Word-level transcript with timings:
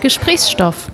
Gesprächsstoff. 0.00 0.90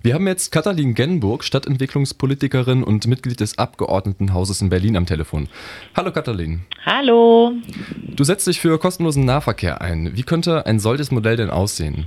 Wir 0.00 0.14
haben 0.14 0.26
jetzt 0.26 0.52
Katalin 0.52 0.94
Genburg, 0.94 1.42
Stadtentwicklungspolitikerin 1.42 2.84
und 2.84 3.06
Mitglied 3.06 3.40
des 3.40 3.58
Abgeordnetenhauses 3.58 4.62
in 4.62 4.68
Berlin 4.68 4.96
am 4.96 5.06
Telefon. 5.06 5.48
Hallo 5.96 6.12
Katalin. 6.12 6.60
Hallo. 6.86 7.52
Du 8.06 8.24
setzt 8.24 8.46
dich 8.46 8.60
für 8.60 8.78
kostenlosen 8.78 9.24
Nahverkehr 9.24 9.80
ein. 9.80 10.16
Wie 10.16 10.22
könnte 10.22 10.66
ein 10.66 10.78
solches 10.78 11.10
Modell 11.10 11.36
denn 11.36 11.50
aussehen? 11.50 12.06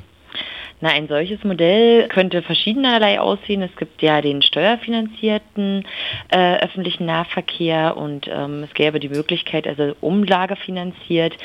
Na, 0.84 0.89
ein 0.89 1.07
solches 1.07 1.43
Modell 1.43 2.07
könnte 2.07 2.41
verschiedenerlei 2.41 3.20
aussehen. 3.20 3.61
Es 3.61 3.75
gibt 3.75 4.02
ja 4.02 4.20
den 4.20 4.41
steuerfinanzierten 4.41 5.86
äh, 6.29 6.55
öffentlichen 6.57 7.05
Nahverkehr 7.05 7.96
und 7.96 8.27
ähm, 8.27 8.64
es 8.64 8.73
gäbe 8.73 9.00
die 9.00 9.09
Möglichkeit, 9.09 9.68
also 9.68 9.96
umlagefinanziert, 10.02 11.38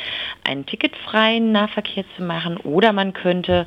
einen 0.42 0.64
ticketfreien 0.64 1.52
Nahverkehr 1.52 2.04
zu 2.16 2.22
machen 2.22 2.56
oder 2.56 2.94
man 2.94 3.12
könnte 3.12 3.66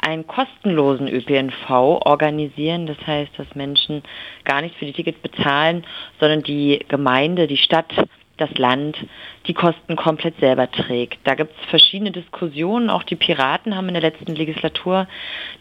einen 0.00 0.24
kostenlosen 0.24 1.08
ÖPNV 1.08 1.68
organisieren. 1.68 2.86
Das 2.86 3.04
heißt, 3.04 3.32
dass 3.36 3.56
Menschen 3.56 4.04
gar 4.44 4.60
nicht 4.60 4.76
für 4.76 4.86
die 4.86 4.92
Tickets 4.92 5.18
bezahlen, 5.18 5.84
sondern 6.20 6.44
die 6.44 6.78
Gemeinde, 6.86 7.48
die 7.48 7.56
Stadt 7.56 7.92
das 8.38 8.50
Land 8.56 8.96
die 9.46 9.54
Kosten 9.54 9.96
komplett 9.96 10.38
selber 10.40 10.70
trägt. 10.70 11.18
Da 11.24 11.34
gibt 11.34 11.52
es 11.60 11.68
verschiedene 11.68 12.10
Diskussionen. 12.10 12.90
Auch 12.90 13.02
die 13.02 13.16
Piraten 13.16 13.76
haben 13.76 13.88
in 13.88 13.94
der 13.94 14.02
letzten 14.02 14.34
Legislatur 14.34 15.06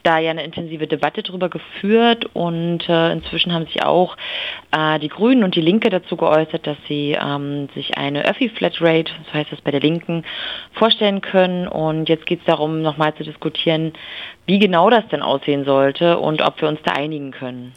da 0.03 0.19
ja 0.19 0.31
eine 0.31 0.43
intensive 0.43 0.87
Debatte 0.87 1.23
darüber 1.23 1.49
geführt 1.49 2.29
und 2.33 2.87
äh, 2.87 3.11
inzwischen 3.11 3.53
haben 3.53 3.65
sich 3.65 3.83
auch 3.83 4.15
äh, 4.71 4.99
die 4.99 5.09
Grünen 5.09 5.43
und 5.43 5.55
die 5.55 5.61
Linke 5.61 5.89
dazu 5.89 6.15
geäußert, 6.17 6.65
dass 6.65 6.77
sie 6.87 7.17
ähm, 7.19 7.69
sich 7.75 7.97
eine 7.97 8.25
Öffi-Flatrate, 8.25 9.11
so 9.25 9.33
heißt 9.33 9.51
das 9.51 9.61
bei 9.61 9.71
der 9.71 9.81
Linken, 9.81 10.23
vorstellen 10.73 11.21
können. 11.21 11.67
Und 11.67 12.09
jetzt 12.09 12.25
geht 12.25 12.39
es 12.39 12.45
darum, 12.45 12.81
nochmal 12.81 13.13
zu 13.15 13.23
diskutieren, 13.23 13.93
wie 14.45 14.59
genau 14.59 14.89
das 14.89 15.07
denn 15.09 15.21
aussehen 15.21 15.65
sollte 15.65 16.17
und 16.19 16.41
ob 16.41 16.61
wir 16.61 16.67
uns 16.67 16.79
da 16.83 16.93
einigen 16.93 17.31
können. 17.31 17.73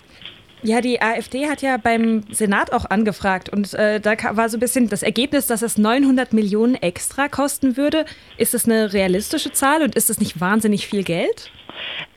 Ja, 0.63 0.81
die 0.81 1.01
AfD 1.01 1.49
hat 1.49 1.63
ja 1.63 1.77
beim 1.79 2.25
Senat 2.31 2.73
auch 2.73 2.85
angefragt 2.85 3.49
und 3.49 3.73
äh, 3.75 4.01
da 4.01 4.15
war 4.37 4.49
so 4.49 4.57
ein 4.57 4.61
bisschen 4.61 4.89
das 4.89 5.03
Ergebnis, 5.03 5.47
dass 5.47 5.63
es 5.63 5.79
900 5.79 6.33
Millionen 6.33 6.75
extra 6.75 7.29
kosten 7.29 7.77
würde. 7.77 8.05
Ist 8.37 8.53
das 8.53 8.67
eine 8.67 8.93
realistische 8.93 9.53
Zahl 9.53 9.83
und 9.83 9.95
ist 9.95 10.11
das 10.11 10.21
nicht 10.21 10.41
wahnsinnig 10.41 10.87
viel 10.87 11.03
Geld? 11.03 11.51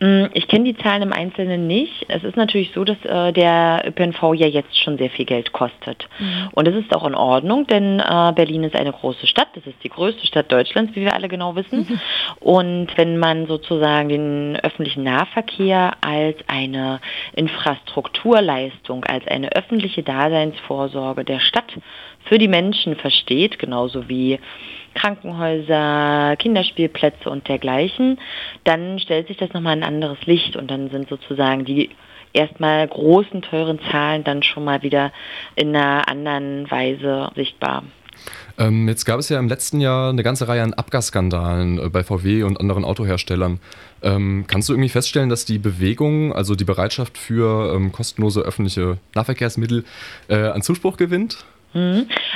Mm, 0.00 0.24
ich 0.32 0.48
kenne 0.48 0.64
die 0.64 0.76
Zahlen 0.76 1.02
im 1.02 1.12
Einzelnen 1.12 1.66
nicht. 1.66 2.06
Es 2.08 2.24
ist 2.24 2.36
natürlich 2.36 2.72
so, 2.74 2.84
dass 2.84 2.96
äh, 3.04 3.32
der 3.32 3.82
ÖPNV 3.86 4.34
ja 4.34 4.46
jetzt 4.46 4.78
schon 4.78 4.98
sehr 4.98 5.10
viel 5.10 5.24
Geld 5.24 5.52
kostet. 5.52 6.08
Mhm. 6.18 6.48
Und 6.52 6.66
das 6.66 6.74
ist 6.74 6.94
auch 6.94 7.06
in 7.06 7.14
Ordnung, 7.14 7.66
denn 7.66 8.00
äh, 8.00 8.32
Berlin 8.34 8.64
ist 8.64 8.76
eine 8.76 8.92
große 8.92 9.26
Stadt. 9.26 9.48
Das 9.54 9.66
ist 9.66 9.82
die 9.82 9.88
größte 9.88 10.26
Stadt 10.26 10.50
Deutschlands, 10.50 10.94
wie 10.94 11.02
wir 11.02 11.14
alle 11.14 11.28
genau 11.28 11.56
wissen. 11.56 11.86
Mhm. 11.88 12.00
Und 12.40 12.88
wenn 12.96 13.18
man 13.18 13.46
sozusagen 13.46 14.08
den 14.08 14.58
öffentlichen 14.62 15.04
Nahverkehr 15.04 15.92
als 16.00 16.36
eine 16.46 17.00
Infrastrukturleistung, 17.34 19.04
als 19.04 19.26
eine 19.26 19.52
öffentliche 19.52 20.02
Daseinsvorsorge 20.02 21.24
der 21.24 21.40
Stadt 21.40 21.72
für 22.24 22.38
die 22.38 22.48
Menschen 22.48 22.96
versteht, 22.96 23.58
genauso 23.58 24.08
wie 24.08 24.38
Krankenhäuser, 24.94 26.36
Kinderspielplätze 26.38 27.28
und 27.28 27.48
dergleichen, 27.48 28.18
dann 28.64 28.98
stellt 28.98 29.28
sich 29.28 29.36
das 29.36 29.52
nochmal 29.52 29.76
ein 29.76 29.82
anderes 29.82 30.24
Licht 30.26 30.56
und 30.56 30.70
dann 30.70 30.90
sind 30.90 31.08
sozusagen 31.08 31.64
die 31.64 31.90
erstmal 32.32 32.86
großen, 32.86 33.42
teuren 33.42 33.78
Zahlen 33.90 34.24
dann 34.24 34.42
schon 34.42 34.64
mal 34.64 34.82
wieder 34.82 35.12
in 35.54 35.74
einer 35.74 36.08
anderen 36.08 36.70
Weise 36.70 37.30
sichtbar. 37.34 37.84
Ähm, 38.58 38.88
jetzt 38.88 39.04
gab 39.04 39.18
es 39.18 39.28
ja 39.28 39.38
im 39.38 39.48
letzten 39.48 39.80
Jahr 39.80 40.10
eine 40.10 40.22
ganze 40.22 40.46
Reihe 40.46 40.62
an 40.62 40.74
Abgasskandalen 40.74 41.78
äh, 41.78 41.88
bei 41.88 42.04
VW 42.04 42.44
und 42.44 42.60
anderen 42.60 42.84
Autoherstellern. 42.84 43.58
Ähm, 44.02 44.44
kannst 44.46 44.68
du 44.68 44.72
irgendwie 44.72 44.88
feststellen, 44.88 45.28
dass 45.28 45.44
die 45.44 45.58
Bewegung, 45.58 46.32
also 46.32 46.54
die 46.54 46.64
Bereitschaft 46.64 47.18
für 47.18 47.74
ähm, 47.74 47.90
kostenlose 47.90 48.40
öffentliche 48.40 48.98
Nahverkehrsmittel 49.14 49.84
äh, 50.28 50.36
an 50.36 50.62
Zuspruch 50.62 50.96
gewinnt? 50.96 51.44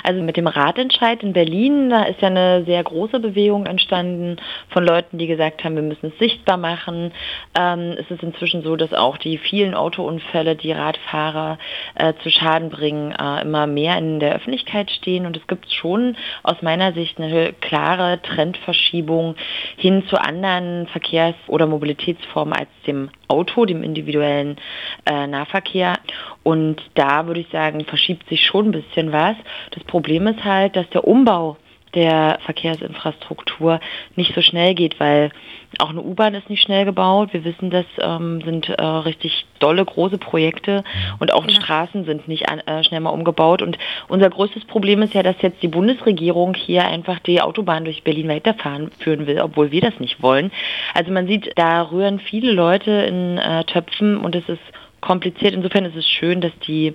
Also 0.02 0.22
mit 0.22 0.36
dem 0.36 0.46
Ratentscheid 0.46 1.22
in 1.22 1.32
Berlin, 1.32 1.90
da 1.90 2.04
ist 2.04 2.20
ja 2.20 2.28
eine 2.28 2.64
sehr 2.64 2.82
große 2.82 3.20
Bewegung 3.20 3.66
entstanden 3.66 4.36
von 4.70 4.84
Leuten, 4.84 5.18
die 5.18 5.26
gesagt 5.26 5.64
haben, 5.64 5.76
wir 5.76 5.82
müssen 5.82 6.12
es 6.12 6.18
sichtbar 6.18 6.56
machen. 6.56 7.12
Ähm, 7.58 7.96
es 7.98 8.10
ist 8.10 8.22
inzwischen 8.22 8.62
so, 8.62 8.76
dass 8.76 8.92
auch 8.92 9.16
die 9.18 9.38
vielen 9.38 9.74
Autounfälle, 9.74 10.56
die 10.56 10.72
Radfahrer 10.72 11.58
äh, 11.94 12.14
zu 12.22 12.30
Schaden 12.30 12.70
bringen, 12.70 13.12
äh, 13.12 13.42
immer 13.42 13.66
mehr 13.66 13.98
in 13.98 14.20
der 14.20 14.34
Öffentlichkeit 14.34 14.90
stehen. 14.90 15.26
Und 15.26 15.36
es 15.36 15.46
gibt 15.46 15.70
schon 15.72 16.16
aus 16.42 16.62
meiner 16.62 16.92
Sicht 16.92 17.18
eine 17.18 17.52
klare 17.52 18.20
Trendverschiebung 18.22 19.36
hin 19.76 20.04
zu 20.08 20.20
anderen 20.20 20.86
Verkehrs- 20.88 21.34
oder 21.46 21.66
Mobilitätsformen 21.66 22.54
als 22.54 22.68
dem 22.86 23.10
Auto, 23.28 23.66
dem 23.66 23.82
individuellen 23.82 24.56
äh, 25.04 25.26
Nahverkehr. 25.26 25.94
Und 26.42 26.80
da 26.94 27.26
würde 27.26 27.40
ich 27.40 27.48
sagen, 27.48 27.84
verschiebt 27.84 28.28
sich 28.28 28.46
schon 28.46 28.68
ein 28.68 28.72
bisschen 28.72 29.12
was. 29.12 29.36
Das 29.72 29.84
Problem 29.88 30.28
ist 30.28 30.44
halt, 30.44 30.76
dass 30.76 30.88
der 30.90 31.06
Umbau 31.06 31.56
der 31.94 32.38
Verkehrsinfrastruktur 32.44 33.80
nicht 34.14 34.34
so 34.34 34.42
schnell 34.42 34.74
geht, 34.74 35.00
weil 35.00 35.30
auch 35.78 35.90
eine 35.90 36.02
U-Bahn 36.02 36.34
ist 36.34 36.48
nicht 36.50 36.62
schnell 36.62 36.84
gebaut. 36.84 37.30
Wir 37.32 37.44
wissen, 37.44 37.70
das 37.70 37.86
ähm, 38.00 38.40
sind 38.42 38.68
äh, 38.68 38.82
richtig 38.82 39.46
dolle, 39.58 39.84
große 39.84 40.18
Projekte 40.18 40.84
und 41.18 41.32
auch 41.32 41.46
ja. 41.46 41.54
Straßen 41.54 42.04
sind 42.04 42.28
nicht 42.28 42.48
an, 42.48 42.60
äh, 42.60 42.84
schnell 42.84 43.00
mal 43.00 43.10
umgebaut. 43.10 43.62
Und 43.62 43.78
unser 44.08 44.30
größtes 44.30 44.64
Problem 44.66 45.02
ist 45.02 45.14
ja, 45.14 45.22
dass 45.22 45.40
jetzt 45.40 45.62
die 45.62 45.68
Bundesregierung 45.68 46.54
hier 46.54 46.86
einfach 46.86 47.18
die 47.20 47.40
Autobahn 47.40 47.84
durch 47.84 48.02
Berlin 48.02 48.28
weiterfahren 48.28 48.90
führen 48.98 49.26
will, 49.26 49.40
obwohl 49.40 49.70
wir 49.70 49.80
das 49.80 49.98
nicht 49.98 50.22
wollen. 50.22 50.52
Also 50.94 51.10
man 51.12 51.26
sieht, 51.26 51.52
da 51.56 51.82
rühren 51.82 52.20
viele 52.20 52.52
Leute 52.52 52.90
in 52.90 53.38
äh, 53.38 53.64
Töpfen 53.64 54.18
und 54.18 54.34
es 54.34 54.48
ist 54.48 54.62
kompliziert. 55.00 55.54
Insofern 55.54 55.84
ist 55.84 55.96
es 55.96 56.06
schön, 56.06 56.40
dass 56.40 56.52
die 56.66 56.94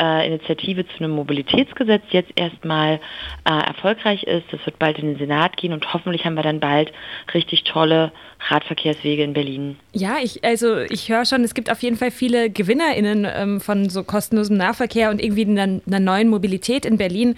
äh, 0.00 0.26
Initiative 0.26 0.86
zu 0.86 1.04
einem 1.04 1.12
Mobilitätsgesetz 1.12 2.02
jetzt 2.10 2.30
erstmal 2.36 3.00
äh, 3.44 3.66
erfolgreich 3.66 4.22
ist. 4.24 4.44
Das 4.50 4.64
wird 4.64 4.78
bald 4.78 4.98
in 4.98 5.06
den 5.06 5.18
Senat 5.18 5.56
gehen 5.56 5.72
und 5.72 5.92
hoffentlich 5.92 6.24
haben 6.24 6.34
wir 6.34 6.42
dann 6.42 6.60
bald 6.60 6.92
richtig 7.32 7.64
tolle 7.64 8.12
Radverkehrswege 8.48 9.22
in 9.22 9.32
Berlin. 9.32 9.76
Ja, 9.92 10.16
ich, 10.22 10.44
also 10.44 10.78
ich 10.78 11.08
höre 11.08 11.24
schon, 11.24 11.44
es 11.44 11.54
gibt 11.54 11.70
auf 11.70 11.82
jeden 11.82 11.96
Fall 11.96 12.10
viele 12.10 12.50
GewinnerInnen 12.50 13.26
ähm, 13.28 13.60
von 13.60 13.88
so 13.88 14.02
kostenlosem 14.02 14.56
Nahverkehr 14.56 15.10
und 15.10 15.22
irgendwie 15.22 15.46
einer, 15.46 15.80
einer 15.86 16.00
neuen 16.00 16.28
Mobilität 16.28 16.84
in 16.84 16.96
Berlin. 16.96 17.36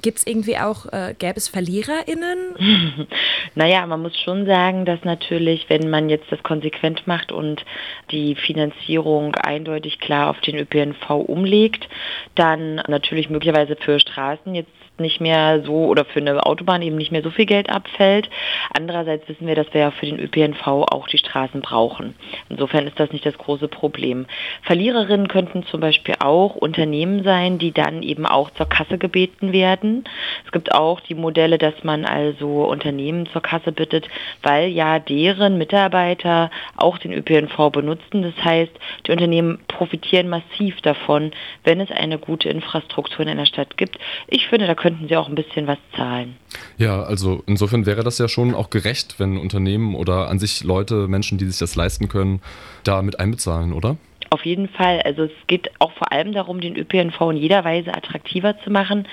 Gibt 0.00 0.18
es 0.18 0.26
irgendwie 0.26 0.56
auch, 0.56 0.86
äh, 0.90 1.14
gäbe 1.18 1.36
es 1.36 1.48
VerliererInnen? 1.48 3.06
naja, 3.54 3.86
man 3.86 4.00
muss 4.00 4.18
schon 4.18 4.46
sagen, 4.46 4.86
dass 4.86 5.04
natürlich, 5.04 5.68
wenn 5.68 5.90
man 5.90 6.08
jetzt 6.08 6.32
das 6.32 6.42
konsequent 6.42 7.06
macht 7.06 7.30
und 7.30 7.62
die 8.10 8.34
Finanzierung 8.34 9.34
eindeutig 9.34 9.98
klar 9.98 10.30
auf 10.30 10.40
den 10.40 10.56
ÖPNV 10.56 11.10
umlegt, 11.10 11.88
dann 12.34 12.76
natürlich 12.88 13.28
möglicherweise 13.28 13.76
für 13.76 14.00
Straßen 14.00 14.54
jetzt 14.54 14.70
nicht 14.98 15.20
mehr 15.20 15.62
so 15.64 15.86
oder 15.86 16.04
für 16.04 16.20
eine 16.20 16.44
Autobahn 16.44 16.82
eben 16.82 16.96
nicht 16.96 17.12
mehr 17.12 17.22
so 17.22 17.30
viel 17.30 17.46
Geld 17.46 17.70
abfällt. 17.70 18.28
Andererseits 18.76 19.28
wissen 19.28 19.46
wir, 19.46 19.54
dass 19.54 19.72
wir 19.72 19.80
ja 19.80 19.90
für 19.90 20.06
den 20.06 20.20
ÖPNV 20.20 20.66
auch 20.66 21.08
die 21.08 21.18
Straßen 21.18 21.62
brauchen. 21.62 22.14
Insofern 22.48 22.86
ist 22.86 23.00
das 23.00 23.10
nicht 23.12 23.24
das 23.24 23.36
große 23.38 23.68
Problem. 23.68 24.26
Verliererinnen 24.62 25.28
könnten 25.28 25.64
zum 25.64 25.80
Beispiel 25.80 26.14
auch 26.20 26.54
Unternehmen 26.54 27.24
sein, 27.24 27.58
die 27.58 27.72
dann 27.72 28.02
eben 28.02 28.26
auch 28.26 28.50
zur 28.50 28.68
Kasse 28.68 28.98
gebeten 28.98 29.52
werden. 29.52 30.04
Es 30.44 30.52
gibt 30.52 30.74
auch 30.74 31.00
die 31.00 31.14
Modelle, 31.14 31.58
dass 31.58 31.82
man 31.82 32.04
also 32.04 32.64
Unternehmen 32.64 33.26
zur 33.26 33.42
Kasse 33.42 33.72
bittet, 33.72 34.08
weil 34.42 34.68
ja 34.68 34.98
deren 34.98 35.58
Mitarbeiter 35.58 36.50
auch 36.76 36.98
den 36.98 37.12
ÖPNV 37.12 37.70
benutzen. 37.72 38.22
Das 38.22 38.44
heißt, 38.44 38.72
die 39.06 39.12
Unternehmen 39.12 39.58
profitieren 39.68 40.28
massiv 40.28 40.80
davon, 40.82 41.32
wenn 41.64 41.80
es 41.80 41.90
eine 41.90 42.18
gute 42.18 42.48
Infrastruktur 42.48 43.20
in 43.20 43.28
einer 43.28 43.46
Stadt 43.46 43.76
gibt. 43.76 43.98
Ich 44.28 44.46
finde, 44.48 44.66
da 44.66 44.74
könnten 44.82 45.06
sie 45.06 45.16
auch 45.16 45.28
ein 45.28 45.36
bisschen 45.36 45.68
was 45.68 45.78
zahlen. 45.94 46.34
Ja, 46.76 47.04
also 47.04 47.44
insofern 47.46 47.86
wäre 47.86 48.02
das 48.02 48.18
ja 48.18 48.26
schon 48.26 48.52
auch 48.54 48.68
gerecht, 48.68 49.14
wenn 49.18 49.38
Unternehmen 49.38 49.94
oder 49.94 50.28
an 50.28 50.40
sich 50.40 50.64
Leute, 50.64 51.06
Menschen, 51.06 51.38
die 51.38 51.46
sich 51.46 51.58
das 51.58 51.76
leisten 51.76 52.08
können, 52.08 52.40
da 52.82 53.00
mit 53.02 53.20
einbezahlen, 53.20 53.72
oder? 53.72 53.96
Auf 54.32 54.46
jeden 54.46 54.66
Fall. 54.66 55.02
Also 55.02 55.24
es 55.24 55.46
geht 55.46 55.70
auch 55.78 55.92
vor 55.92 56.10
allem 56.10 56.32
darum, 56.32 56.62
den 56.62 56.74
ÖPNV 56.74 57.20
in 57.32 57.36
jeder 57.36 57.66
Weise 57.66 57.94
attraktiver 57.94 58.58
zu 58.60 58.70
machen. 58.70 59.06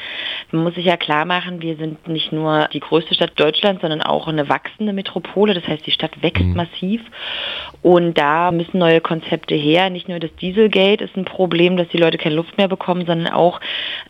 Man 0.51 0.63
muss 0.63 0.75
sich 0.75 0.85
ja 0.85 0.95
klar 0.95 1.25
machen, 1.25 1.61
wir 1.61 1.75
sind 1.75 2.07
nicht 2.07 2.31
nur 2.31 2.69
die 2.71 2.79
größte 2.79 3.15
Stadt 3.15 3.33
Deutschlands, 3.35 3.81
sondern 3.81 4.01
auch 4.01 4.29
eine 4.29 4.47
wachsende 4.47 4.93
Metropole. 4.93 5.53
Das 5.53 5.67
heißt, 5.67 5.85
die 5.85 5.91
Stadt 5.91 6.23
wächst 6.23 6.45
mhm. 6.45 6.55
massiv. 6.55 7.01
Und 7.81 8.17
da 8.17 8.51
müssen 8.51 8.79
neue 8.79 9.01
Konzepte 9.01 9.55
her. 9.55 9.89
Nicht 9.89 10.07
nur 10.07 10.19
das 10.19 10.33
Dieselgate 10.35 11.03
ist 11.03 11.17
ein 11.17 11.25
Problem, 11.25 11.75
dass 11.75 11.89
die 11.89 11.97
Leute 11.97 12.17
keine 12.17 12.35
Luft 12.35 12.57
mehr 12.57 12.69
bekommen, 12.69 13.05
sondern 13.05 13.33
auch 13.33 13.59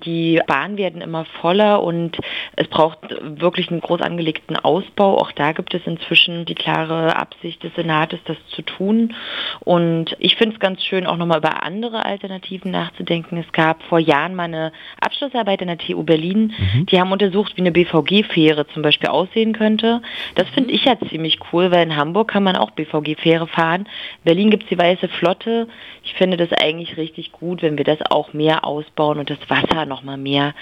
die 0.03 0.39
Bahnen 0.45 0.77
werden 0.77 1.01
immer 1.01 1.25
voller 1.41 1.81
und 1.81 2.17
es 2.55 2.67
braucht 2.67 2.99
wirklich 3.19 3.71
einen 3.71 3.81
groß 3.81 4.01
angelegten 4.01 4.57
Ausbau. 4.57 5.17
Auch 5.17 5.31
da 5.31 5.53
gibt 5.53 5.73
es 5.73 5.81
inzwischen 5.87 6.45
die 6.45 6.55
klare 6.55 7.15
Absicht 7.15 7.63
des 7.63 7.73
Senates, 7.73 8.19
das 8.25 8.37
zu 8.49 8.61
tun. 8.61 9.15
Und 9.61 10.15
ich 10.19 10.35
finde 10.35 10.53
es 10.55 10.59
ganz 10.59 10.83
schön, 10.83 10.98
schön, 10.99 11.07
auch 11.07 11.17
nochmal 11.17 11.39
über 11.39 11.63
andere 11.63 12.05
Alternativen 12.05 12.71
nachzudenken. 12.71 13.37
Es 13.37 13.51
gab 13.53 13.83
vor 13.83 13.99
Jahren 13.99 14.35
mal 14.35 14.43
eine 14.43 14.71
Abschlussarbeit 14.99 15.61
an 15.61 15.67
der 15.67 15.77
TU 15.77 16.03
Berlin. 16.03 16.53
Mhm. 16.57 16.85
Die 16.87 16.99
haben 16.99 17.11
untersucht, 17.11 17.53
wie 17.55 17.61
eine 17.61 17.71
BVG-Fähre 17.71 18.67
zum 18.67 18.81
Beispiel 18.81 19.09
aussehen 19.09 19.53
könnte. 19.53 20.01
Das 20.35 20.47
finde 20.49 20.71
ich 20.71 20.85
ja 20.85 20.97
ziemlich 21.09 21.39
cool, 21.51 21.71
weil 21.71 21.83
in 21.83 21.95
Hamburg 21.95 22.29
kann 22.29 22.43
man 22.43 22.55
auch 22.55 22.71
BVG-Fähre 22.71 23.47
fahren. 23.47 23.81
In 23.81 24.23
Berlin 24.25 24.49
gibt 24.51 24.63
es 24.63 24.69
die 24.69 24.77
Weiße 24.77 25.07
Flotte. 25.07 25.67
Ich 26.03 26.13
finde 26.13 26.37
das 26.37 26.51
eigentlich 26.53 26.97
richtig 26.97 27.31
gut, 27.31 27.61
wenn 27.61 27.77
wir 27.77 27.85
das 27.85 27.99
auch 28.09 28.33
mehr 28.33 28.65
ausbauen 28.65 29.19
und 29.19 29.29
das 29.29 29.39
Wasser 29.49 29.85
nochmal 29.85 30.17
mehr 30.17 30.53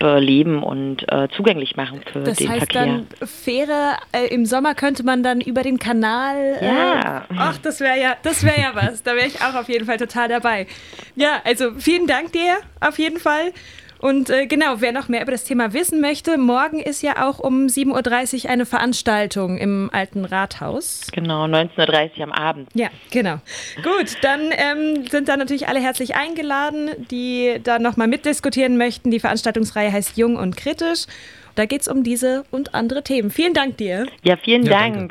leben 0.00 0.62
und 0.62 1.10
äh, 1.10 1.28
zugänglich 1.34 1.76
machen 1.76 2.00
für 2.12 2.20
das 2.20 2.38
den 2.38 2.48
heißt 2.48 2.58
Verkehr. 2.58 2.86
Dann 2.86 3.06
Fähre 3.26 3.96
äh, 4.12 4.26
im 4.26 4.44
Sommer 4.44 4.74
könnte 4.74 5.02
man 5.02 5.22
dann 5.22 5.40
über 5.40 5.62
den 5.62 5.78
Kanal. 5.78 6.58
Äh, 6.60 6.66
ja. 6.66 7.24
Ach, 7.36 7.56
das 7.58 7.80
wäre 7.80 7.98
ja, 7.98 8.16
das 8.22 8.44
wäre 8.44 8.60
ja 8.60 8.72
was. 8.74 9.02
Da 9.02 9.14
wäre 9.14 9.26
ich 9.26 9.40
auch 9.40 9.54
auf 9.54 9.68
jeden 9.74 9.84
Fall 9.84 9.98
total 9.98 10.28
dabei. 10.28 10.66
Ja, 11.14 11.42
also 11.44 11.72
vielen 11.78 12.06
Dank 12.06 12.32
dir 12.32 12.56
auf 12.80 12.98
jeden 12.98 13.18
Fall. 13.18 13.52
Und 14.04 14.28
äh, 14.28 14.46
genau, 14.46 14.80
wer 14.80 14.92
noch 14.92 15.08
mehr 15.08 15.22
über 15.22 15.32
das 15.32 15.44
Thema 15.44 15.72
wissen 15.72 16.02
möchte, 16.02 16.36
morgen 16.36 16.78
ist 16.78 17.00
ja 17.02 17.26
auch 17.26 17.38
um 17.38 17.68
7.30 17.68 18.44
Uhr 18.44 18.50
eine 18.50 18.66
Veranstaltung 18.66 19.56
im 19.56 19.88
Alten 19.94 20.26
Rathaus. 20.26 21.06
Genau, 21.10 21.46
19.30 21.46 22.18
Uhr 22.18 22.24
am 22.24 22.32
Abend. 22.32 22.68
Ja, 22.74 22.88
genau. 23.10 23.36
Gut, 23.82 24.18
dann 24.20 24.50
ähm, 24.52 25.06
sind 25.06 25.30
da 25.30 25.38
natürlich 25.38 25.68
alle 25.68 25.80
herzlich 25.80 26.16
eingeladen, 26.16 26.90
die 27.10 27.58
da 27.62 27.78
nochmal 27.78 28.08
mitdiskutieren 28.08 28.76
möchten. 28.76 29.10
Die 29.10 29.20
Veranstaltungsreihe 29.20 29.90
heißt 29.90 30.18
Jung 30.18 30.36
und 30.36 30.54
Kritisch. 30.54 31.06
Da 31.54 31.66
geht 31.66 31.82
es 31.82 31.88
um 31.88 32.02
diese 32.02 32.44
und 32.50 32.74
andere 32.74 33.04
Themen. 33.04 33.30
Vielen 33.30 33.54
Dank 33.54 33.78
dir. 33.78 34.06
Ja, 34.22 34.36
vielen 34.36 34.64
ja, 34.64 34.70
Dank. 34.70 34.94
Danke. 34.94 35.08